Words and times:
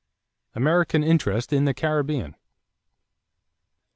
=American 0.55 1.03
Interest 1.03 1.53
in 1.53 1.65
the 1.65 1.75
Caribbean. 1.75 2.35